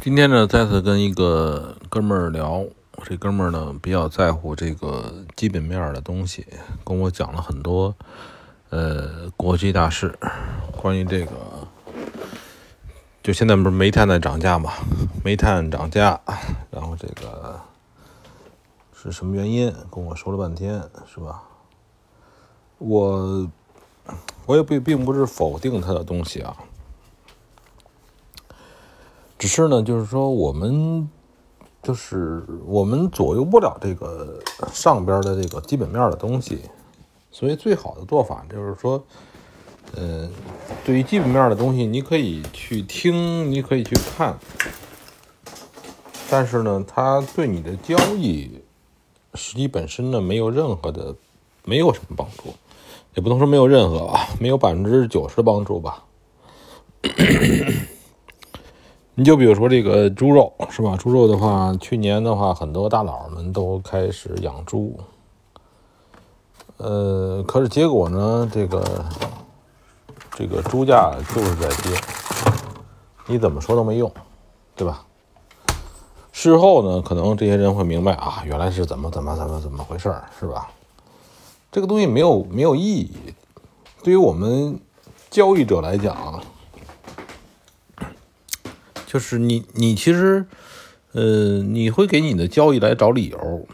[0.00, 2.64] 今天呢，再次跟一个哥们儿聊，
[3.04, 6.44] 这哥们儿呢比较在乎这个基本面的东西，
[6.84, 7.94] 跟我讲了很多
[8.70, 10.18] 呃国际大事，
[10.76, 11.30] 关于这个，
[13.22, 14.72] 就现在不是煤炭在涨价嘛，
[15.24, 16.20] 煤炭涨价，
[16.70, 17.60] 然后这个
[18.92, 19.72] 是什么原因？
[19.90, 21.42] 跟我说了半天，是吧？
[22.78, 23.48] 我
[24.46, 26.56] 我也并并不是否定他的东西啊。
[29.46, 31.08] 只是呢，就是说我们
[31.80, 34.40] 就是我们左右不了这个
[34.72, 36.58] 上边的这个基本面的东西，
[37.30, 39.00] 所以最好的做法就是说，
[39.94, 40.28] 呃，
[40.84, 44.36] 对于基本面的东西，你可以去听，你可以去看，
[46.28, 48.50] 但是呢，它对你的交易
[49.34, 51.14] 实际本身呢，没有任何的，
[51.64, 52.52] 没有什么帮助，
[53.14, 56.02] 也不能说没有任何吧，没有百分之九十的帮助吧。
[59.18, 60.94] 你就比如说这个猪肉是吧？
[60.94, 64.94] 猪肉的话，去年的话，很多大佬们都开始养猪，
[66.76, 68.84] 呃，可是结果呢，这个
[70.32, 71.98] 这个猪价就是在跌，
[73.26, 74.12] 你怎么说都没用，
[74.74, 75.02] 对吧？
[76.30, 80.68] 事后呢，可能这些人会明白啊，原来是怎么怎么怎么怎么回事是吧？
[81.72, 83.10] 这个东西没有没有意义，
[84.02, 84.78] 对于我们
[85.30, 86.38] 交易者来讲。
[89.06, 90.44] 就是你，你其实，
[91.12, 93.68] 呃，你会给你的交易来找理由，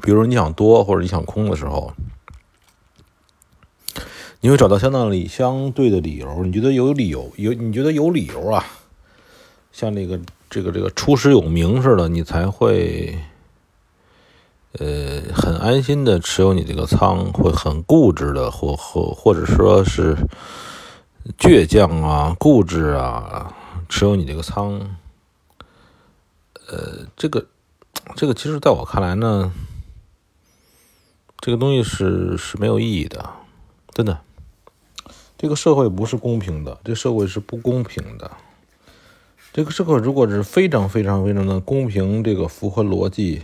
[0.00, 1.92] 比如你想多或者你想空的时候，
[4.40, 6.44] 你会找到相当理相对的理由。
[6.44, 8.64] 你觉得有理由，有你觉得有理由啊，
[9.72, 13.18] 像那个这个这个出师有名似的，你才会，
[14.78, 20.16] 呃，很安心的持有你这个仓，会很固执的，或或或者说是。
[21.38, 23.54] 倔强啊，固执啊，
[23.88, 24.96] 持有你这个仓，
[26.68, 27.46] 呃，这个，
[28.16, 29.52] 这个其实在我看来呢，
[31.38, 33.30] 这个东西是是没有意义的，
[33.92, 34.20] 真的。
[35.38, 38.30] 这个社会不是公平的，这社会是不公平的。
[39.52, 43.42] 这个社会如果是非常非常非常的公平，这个符合逻辑，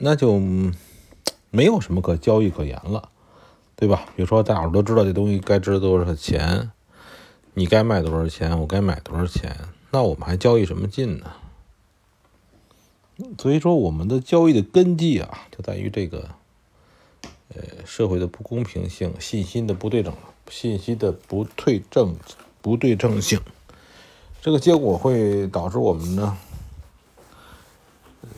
[0.00, 0.40] 那就
[1.50, 3.10] 没有什么可交易可言了。
[3.80, 4.06] 对吧？
[4.16, 6.72] 比如说，大伙都知道这东西该值多少钱，
[7.54, 9.56] 你该卖多少钱，我该买多少钱，
[9.92, 11.30] 那我们还交易什么劲呢？
[13.38, 16.28] 所以说，我们的交易的根基啊，就在于这个，
[17.54, 20.12] 呃，社会的不公平性、信息的不对等、
[20.50, 22.16] 信息的不对正、
[22.60, 23.40] 不对称性，
[24.42, 26.36] 这个结果会导致我们呢，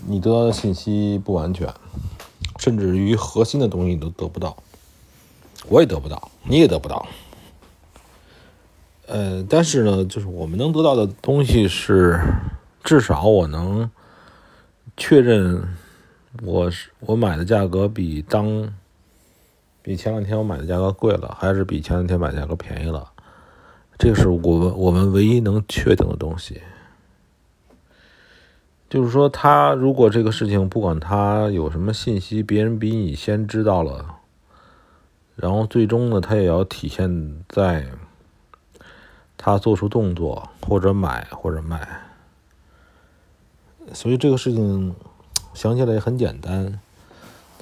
[0.07, 1.73] 你得到的信息不完全，
[2.59, 4.55] 甚至于核心的东西你都得不到。
[5.69, 7.07] 我也得不到，你也得不到。
[9.07, 12.21] 呃，但是呢，就是我们能得到的东西是，
[12.85, 13.91] 至少我能
[14.97, 15.63] 确认，
[16.43, 18.73] 我是我买的价格比当
[19.83, 23.11] 比前两天我买的价格贵了，还是比前两天买价格便宜了？
[23.99, 24.39] 这个是我
[24.75, 26.63] 我们唯一能确定的东西。
[28.89, 34.20] 就是说，他如果这个事情不管他有什么信息，别人比你先知道了。
[35.41, 37.87] 然后最终呢，他也要体现在
[39.39, 41.89] 他做出动作，或者买或者卖。
[43.95, 44.95] 所以这个事情
[45.55, 46.79] 想起来也很简单，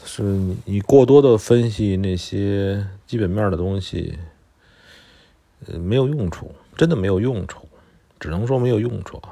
[0.04, 0.22] 是
[0.64, 4.18] 你过多的分析那些基本面的东西，
[5.68, 7.68] 呃，没有用处，真的没有用处，
[8.18, 9.22] 只能说没有用处。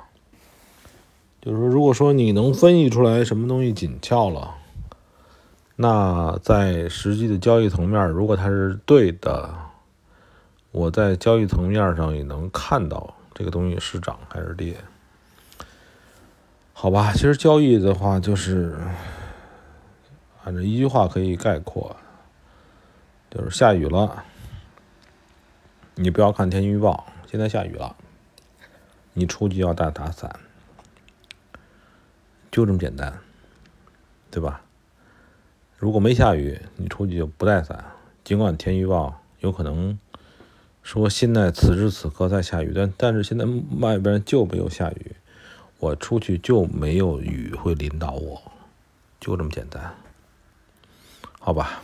[1.42, 4.54] 就是说，如果说你能分析出来什么东西紧俏了。
[5.78, 9.54] 那在实际的交易层面，如果它是对的，
[10.72, 14.74] 我在交易层面上也能看到这个东西是涨还是跌，
[16.72, 17.12] 好吧？
[17.12, 18.74] 其实交易的话，就是
[20.44, 21.94] 按照一句话可以概括，
[23.30, 24.24] 就是下雨了，
[25.94, 27.94] 你不要看天气预报，现在下雨了，
[29.12, 30.34] 你出去要带打伞，
[32.50, 33.12] 就这么简单，
[34.30, 34.62] 对吧？
[35.78, 37.84] 如果没下雨，你出去就不带伞。
[38.24, 39.98] 尽管天气预报有可能
[40.82, 43.44] 说现在此时此刻在下雨，但但是现在
[43.78, 45.16] 外边就没有下雨，
[45.78, 48.40] 我出去就没有雨会淋到我，
[49.20, 49.94] 就这么简单，
[51.38, 51.82] 好吧？